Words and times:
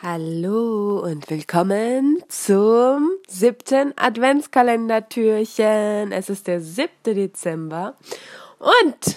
Hallo 0.00 1.00
und 1.00 1.28
willkommen 1.28 2.22
zum 2.28 3.10
siebten 3.26 3.94
Adventskalendertürchen. 3.96 6.12
Es 6.12 6.30
ist 6.30 6.46
der 6.46 6.60
siebte 6.60 7.14
Dezember 7.14 7.96
und 8.60 9.16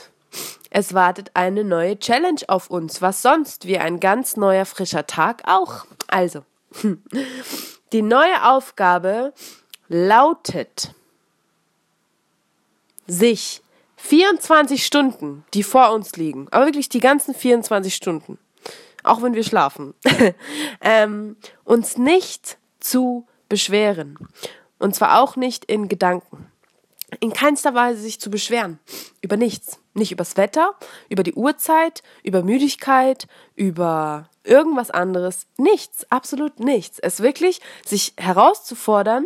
es 0.72 0.96
wartet 0.96 1.30
eine 1.36 1.64
neue 1.64 2.00
Challenge 2.00 2.42
auf 2.48 2.72
uns. 2.72 3.00
Was 3.00 3.22
sonst 3.22 3.68
wie 3.68 3.78
ein 3.78 4.00
ganz 4.00 4.38
neuer 4.38 4.66
frischer 4.66 5.06
Tag 5.06 5.44
auch. 5.46 5.86
Also, 6.08 6.42
die 7.94 8.02
neue 8.02 8.50
Aufgabe 8.50 9.36
lautet, 9.88 10.96
sich 13.06 13.62
24 13.98 14.84
Stunden, 14.84 15.46
die 15.54 15.62
vor 15.62 15.92
uns 15.92 16.16
liegen, 16.16 16.48
aber 16.50 16.66
wirklich 16.66 16.90
die 16.90 17.02
ganzen 17.02 17.36
24 17.36 17.94
Stunden, 17.94 18.40
auch 19.04 19.22
wenn 19.22 19.34
wir 19.34 19.44
schlafen, 19.44 19.94
ähm, 20.82 21.38
uns 21.64 21.98
nicht 21.98 22.58
zu 22.80 23.28
beschweren. 23.50 24.18
Und 24.80 24.96
zwar 24.96 25.22
auch 25.22 25.36
nicht 25.36 25.66
in 25.66 25.88
Gedanken. 25.88 26.48
In 27.20 27.34
keinster 27.34 27.74
Weise 27.74 28.02
sich 28.02 28.20
zu 28.20 28.30
beschweren. 28.32 28.80
Über 29.22 29.38
nichts. 29.38 29.80
Nicht 29.94 30.14
übers 30.14 30.38
Wetter, 30.38 30.74
über 31.10 31.24
die 31.24 31.34
Uhrzeit, 31.34 32.02
über 32.24 32.44
Müdigkeit, 32.44 33.28
über 33.56 34.30
irgendwas 34.46 34.90
anderes. 34.90 35.48
Nichts. 35.58 36.10
Absolut 36.10 36.62
nichts. 36.62 36.98
Es 37.00 37.20
wirklich 37.20 37.60
sich 37.86 38.14
herauszufordern, 38.16 39.26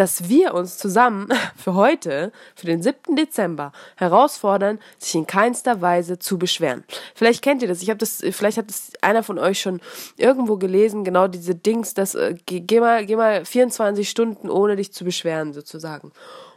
dass 0.00 0.30
wir 0.30 0.54
uns 0.54 0.78
zusammen 0.78 1.28
für 1.56 1.74
heute, 1.74 2.32
für 2.54 2.64
den 2.64 2.82
7. 2.82 3.16
Dezember, 3.16 3.70
herausfordern, 3.96 4.78
sich 4.96 5.14
in 5.14 5.26
keinster 5.26 5.82
Weise 5.82 6.18
zu 6.18 6.38
beschweren. 6.38 6.84
Vielleicht 7.14 7.42
kennt 7.42 7.60
ihr 7.60 7.68
das. 7.68 7.82
Ich 7.82 7.90
habe 7.90 7.98
das, 7.98 8.24
vielleicht 8.30 8.56
hat 8.56 8.70
das 8.70 8.92
einer 9.02 9.22
von 9.22 9.38
euch 9.38 9.60
schon 9.60 9.82
irgendwo 10.16 10.56
gelesen, 10.56 11.04
genau 11.04 11.28
diese 11.28 11.54
Dings, 11.54 11.92
dass 11.92 12.14
äh, 12.14 12.34
geh 12.46 12.80
mal, 12.80 13.04
geh 13.04 13.14
mal 13.14 13.44
24 13.44 14.08
Stunden 14.08 14.48
ohne 14.48 14.76
dich 14.76 14.90
zu 14.94 15.04
beschweren, 15.04 15.52
sozusagen. 15.52 16.12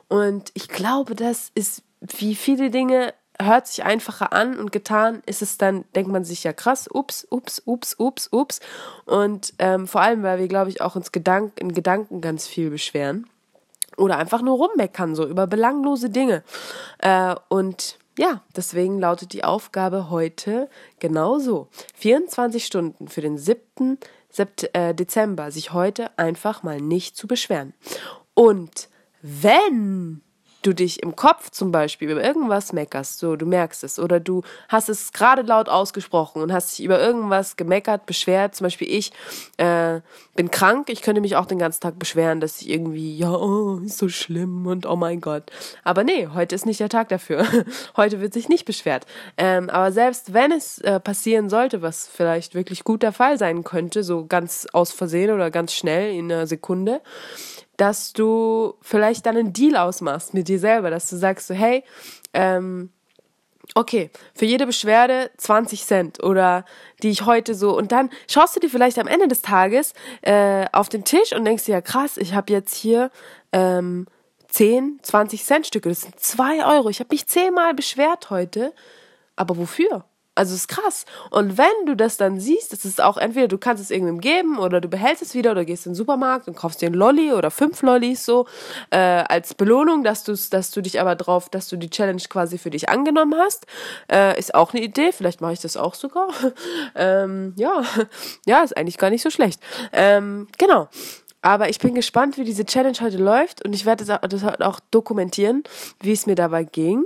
Und 0.08 0.52
ich 0.54 0.70
glaube, 0.70 1.14
das 1.14 1.52
ist 1.54 1.84
wie 2.00 2.36
viele 2.36 2.70
Dinge 2.70 3.14
hört 3.42 3.68
sich 3.68 3.84
einfacher 3.84 4.32
an 4.32 4.58
und 4.58 4.72
getan 4.72 5.22
ist 5.26 5.42
es 5.42 5.58
dann, 5.58 5.84
denkt 5.96 6.10
man 6.10 6.24
sich 6.24 6.46
ja 6.46 6.54
krass, 6.54 6.88
ups, 6.90 7.28
ups, 7.30 7.62
ups, 7.66 7.96
ups, 7.98 8.30
ups. 8.32 8.60
Und 9.06 9.54
ähm, 9.60 9.86
vor 9.86 10.00
allem, 10.00 10.24
weil 10.24 10.40
wir, 10.40 10.48
glaube 10.48 10.70
ich, 10.70 10.80
auch 10.80 10.96
uns 10.96 11.12
Gedank 11.12 11.60
in 11.60 11.74
Gedanken 11.74 12.22
ganz 12.22 12.48
viel 12.48 12.70
beschweren 12.70 13.28
oder 13.98 14.18
einfach 14.18 14.42
nur 14.42 14.58
rummeckern, 14.58 15.16
so 15.16 15.28
über 15.28 15.48
belanglose 15.48 16.10
Dinge. 16.10 16.44
Äh, 17.00 17.36
und 17.50 17.98
ja, 18.18 18.42
deswegen 18.56 19.00
lautet 19.00 19.34
die 19.34 19.44
Aufgabe 19.44 20.10
heute 20.10 20.70
genauso. 21.00 21.70
24 21.96 22.66
Stunden 22.66 23.08
für 23.08 23.22
den 23.22 23.38
7. 23.38 23.98
Sept 24.30 24.70
äh, 24.76 24.94
Dezember, 24.94 25.52
sich 25.52 25.74
heute 25.74 26.18
einfach 26.18 26.64
mal 26.64 26.80
nicht 26.80 27.16
zu 27.16 27.28
beschweren. 27.28 27.74
Und 28.34 28.90
wenn 29.22 30.22
du 30.66 30.74
dich 30.74 31.04
im 31.04 31.16
Kopf 31.16 31.50
zum 31.52 31.72
Beispiel 31.72 32.10
über 32.10 32.24
irgendwas 32.24 32.74
meckerst, 32.74 33.20
so 33.20 33.36
du 33.36 33.46
merkst 33.46 33.84
es, 33.84 34.00
oder 34.00 34.20
du 34.20 34.42
hast 34.70 34.90
es 34.90 35.14
gerade 35.14 35.42
laut 35.44 35.70
ausgesprochen 35.70 36.42
und 36.42 36.52
hast 36.52 36.78
dich 36.78 36.86
über 36.86 37.00
irgendwas 37.00 37.56
gemeckert, 37.56 38.06
beschwert, 38.06 38.56
zum 38.56 38.66
Beispiel 38.66 38.90
ich 38.90 39.12
äh, 39.58 40.02
bin 40.36 40.50
krank, 40.52 40.90
ich 40.90 41.02
könnte 41.02 41.22
mich 41.22 41.36
auch 41.36 41.46
den 41.46 41.60
ganzen 41.60 41.82
Tag 41.82 42.00
beschweren, 42.00 42.40
dass 42.40 42.62
ich 42.62 42.70
irgendwie, 42.70 43.18
ja, 43.18 43.32
oh, 43.32 43.80
ist 43.86 43.98
so 43.98 44.10
schlimm 44.10 44.66
und 44.66 44.86
oh 44.86 44.96
mein 44.96 45.22
Gott. 45.22 45.52
Aber 45.84 46.04
nee, 46.04 46.28
heute 46.34 46.56
ist 46.56 46.66
nicht 46.66 46.80
der 46.80 46.90
Tag 46.90 47.10
dafür. 47.10 47.46
heute 47.98 48.22
wird 48.22 48.34
sich 48.34 48.50
nicht 48.50 48.66
beschwert. 48.66 49.06
Ähm, 49.38 49.70
aber 49.70 49.92
selbst 49.92 50.34
wenn 50.34 50.52
es 50.52 50.80
äh, 50.80 51.00
passieren 51.00 51.50
sollte, 51.50 51.82
was 51.82 52.08
vielleicht 52.08 52.56
wirklich 52.56 52.84
gut 52.84 53.04
der 53.04 53.12
Fall 53.12 53.38
sein 53.38 53.64
könnte, 53.64 54.04
so 54.04 54.26
ganz 54.26 54.68
aus 54.74 54.92
Versehen 54.92 55.32
oder 55.32 55.52
ganz 55.52 55.74
schnell 55.74 56.14
in 56.16 56.32
einer 56.32 56.48
Sekunde, 56.48 57.02
dass 57.84 58.14
du 58.14 58.76
vielleicht 58.80 59.26
dann 59.26 59.36
einen 59.36 59.52
Deal 59.52 59.76
ausmachst 59.76 60.34
mit 60.34 60.48
dir 60.48 60.58
selber, 60.58 60.90
dass 60.90 61.10
du 61.10 61.18
sagst 61.18 61.48
so, 61.48 61.54
hey, 61.54 61.84
ähm, 62.34 62.94
okay, 63.76 64.10
für 64.34 64.46
jede 64.46 64.66
Beschwerde 64.66 65.32
20 65.36 65.84
Cent 65.84 66.24
oder 66.24 66.64
die 67.02 67.10
ich 67.10 67.26
heute 67.26 67.54
so 67.54 67.78
und 67.78 67.92
dann 67.92 68.10
schaust 68.32 68.56
du 68.56 68.62
dir 68.62 68.70
vielleicht 68.70 68.98
am 69.00 69.08
Ende 69.08 69.28
des 69.28 69.42
Tages 69.42 69.92
äh, 70.22 70.66
auf 70.72 70.88
den 70.88 71.04
Tisch 71.04 71.34
und 71.34 71.44
denkst 71.44 71.66
dir, 71.66 71.74
ja 71.74 71.82
krass, 71.82 72.16
ich 72.16 72.34
habe 72.34 72.54
jetzt 72.54 72.74
hier 72.74 73.12
ähm, 73.52 74.08
10, 74.48 75.00
20 75.02 75.44
Cent 75.44 75.68
Stücke, 75.68 75.90
das 75.90 76.04
sind 76.04 76.18
2 76.18 76.66
Euro. 76.66 76.88
Ich 76.88 77.02
habe 77.02 77.10
mich 77.12 77.28
zehnmal 77.28 77.74
beschwert 77.74 78.30
heute, 78.30 78.72
aber 79.36 79.58
wofür? 79.58 80.06
Also 80.36 80.56
ist 80.56 80.68
krass. 80.68 81.06
Und 81.30 81.60
wenn 81.60 81.86
du 81.86 81.96
das 81.96 82.18
dann 82.18 82.40
siehst, 82.40 82.74
das 82.74 82.86
ist 82.86 83.02
auch 83.02 83.18
entweder 83.18 83.48
du 83.48 83.60
kannst 83.60 83.84
es 83.84 83.92
irgendwem 83.92 84.20
geben 84.20 84.58
oder 84.58 84.82
du 84.82 84.88
behältst 84.88 85.22
es 85.22 85.36
wieder 85.36 85.52
oder 85.52 85.64
gehst 85.64 85.86
in 85.86 85.92
den 85.92 85.96
Supermarkt 85.96 86.48
und 86.48 86.56
kaufst 86.56 86.82
dir 86.82 86.88
einen 86.88 86.96
Lolli 86.96 87.34
oder 87.34 87.52
fünf 87.52 87.84
Lollis 87.84 88.26
so 88.26 88.48
äh, 88.90 88.98
als 88.98 89.54
Belohnung, 89.54 90.04
dass 90.04 90.24
du 90.24 90.34
dass 90.50 90.72
du 90.72 90.82
dich 90.82 91.00
aber 91.00 91.16
drauf, 91.16 91.50
dass 91.50 91.68
du 91.68 91.78
die 91.78 91.90
Challenge 91.90 92.22
quasi 92.30 92.58
für 92.58 92.72
dich 92.72 92.90
angenommen 92.90 93.36
hast, 93.38 93.68
äh, 94.12 94.38
ist 94.40 94.56
auch 94.56 94.74
eine 94.74 94.84
Idee. 94.84 95.12
Vielleicht 95.12 95.40
mache 95.40 95.54
ich 95.54 95.60
das 95.60 95.78
auch 95.78 95.94
sogar. 95.94 96.30
ähm, 96.96 97.54
ja, 97.56 97.84
ja, 98.48 98.64
ist 98.64 98.76
eigentlich 98.76 98.98
gar 98.98 99.12
nicht 99.12 99.22
so 99.22 99.30
schlecht. 99.30 99.62
Ähm, 99.92 100.48
genau. 100.58 100.90
Aber 101.44 101.70
ich 101.70 101.78
bin 101.78 101.94
gespannt, 101.94 102.38
wie 102.38 102.46
diese 102.46 102.66
Challenge 102.66 102.98
heute 103.02 103.18
läuft 103.18 103.64
und 103.66 103.74
ich 103.74 103.86
werde 103.86 104.06
das 104.06 104.44
auch 104.62 104.80
dokumentieren, 104.92 105.64
wie 106.00 106.14
es 106.14 106.26
mir 106.26 106.36
dabei 106.36 106.64
ging. 106.64 107.06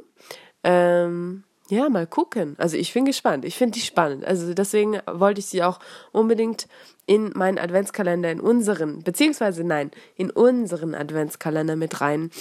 Ähm, 0.64 1.44
ja, 1.70 1.90
mal 1.90 2.08
gucken. 2.08 2.56
Also 2.58 2.78
ich 2.78 2.94
bin 2.94 3.06
gespannt. 3.06 3.46
Ich 3.46 3.56
finde 3.56 3.74
die 3.74 3.86
spannend. 3.86 4.26
Also 4.26 4.54
deswegen 4.54 5.00
wollte 5.06 5.40
ich 5.40 5.48
sie 5.48 5.64
auch 5.64 5.80
unbedingt 6.12 6.68
in 7.06 7.32
meinen 7.36 7.58
Adventskalender, 7.58 8.32
in 8.32 8.40
unseren, 8.40 9.04
beziehungsweise 9.04 9.64
nein, 9.64 9.92
in 10.16 10.30
unseren 10.30 10.96
Adventskalender 10.96 11.76
mit 11.76 12.00
rein, 12.02 12.32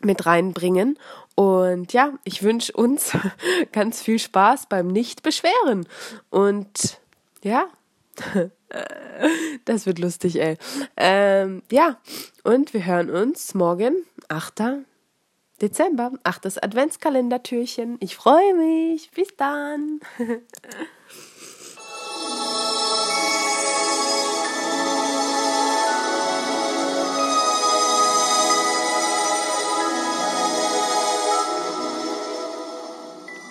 mit 0.00 0.26
reinbringen. 0.26 0.98
Und 1.34 1.92
ja, 1.92 2.14
ich 2.24 2.42
wünsche 2.42 2.72
uns 2.72 3.12
ganz 3.72 4.02
viel 4.02 4.18
Spaß 4.18 4.66
beim 4.68 4.88
Nicht-Beschweren. 4.88 5.86
Und 6.30 7.00
ja, 7.42 7.68
das 9.64 9.86
wird 9.86 9.98
lustig, 9.98 10.40
ey. 10.40 10.56
Ähm, 10.96 11.62
ja, 11.70 11.98
und 12.42 12.74
wir 12.74 12.84
hören 12.84 13.10
uns 13.10 13.54
morgen, 13.54 14.04
8. 14.28 14.62
Dezember, 15.60 16.12
achtes 16.22 16.58
Adventskalendertürchen. 16.58 17.96
Ich 18.00 18.16
freue 18.16 18.54
mich. 18.54 19.10
Bis 19.10 19.36
dann. 19.36 20.00